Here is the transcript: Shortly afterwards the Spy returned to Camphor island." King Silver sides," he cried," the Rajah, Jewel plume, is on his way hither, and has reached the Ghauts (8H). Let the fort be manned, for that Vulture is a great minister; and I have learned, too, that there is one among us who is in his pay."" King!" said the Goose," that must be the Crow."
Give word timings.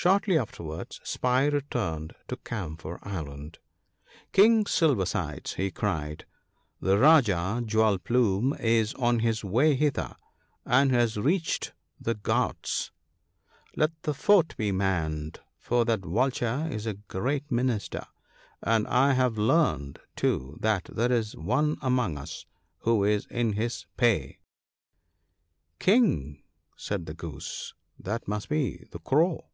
Shortly 0.00 0.38
afterwards 0.38 1.00
the 1.00 1.06
Spy 1.06 1.46
returned 1.46 2.14
to 2.28 2.36
Camphor 2.36 3.00
island." 3.02 3.58
King 4.32 4.64
Silver 4.64 5.04
sides," 5.04 5.54
he 5.54 5.72
cried," 5.72 6.24
the 6.80 6.98
Rajah, 6.98 7.64
Jewel 7.66 7.98
plume, 7.98 8.54
is 8.60 8.94
on 8.94 9.18
his 9.18 9.42
way 9.42 9.74
hither, 9.74 10.14
and 10.64 10.92
has 10.92 11.16
reached 11.16 11.72
the 12.00 12.14
Ghauts 12.14 12.52
(8H). 12.54 12.90
Let 13.74 14.02
the 14.04 14.14
fort 14.14 14.56
be 14.56 14.70
manned, 14.70 15.40
for 15.58 15.84
that 15.86 16.04
Vulture 16.06 16.68
is 16.70 16.86
a 16.86 16.94
great 16.94 17.50
minister; 17.50 18.06
and 18.62 18.86
I 18.86 19.14
have 19.14 19.36
learned, 19.36 19.98
too, 20.14 20.58
that 20.60 20.84
there 20.84 21.10
is 21.10 21.34
one 21.34 21.76
among 21.82 22.16
us 22.16 22.46
who 22.82 23.02
is 23.02 23.26
in 23.26 23.54
his 23.54 23.86
pay."" 23.96 24.38
King!" 25.80 26.44
said 26.76 27.06
the 27.06 27.14
Goose," 27.14 27.74
that 27.98 28.28
must 28.28 28.48
be 28.48 28.86
the 28.92 29.00
Crow." 29.00 29.44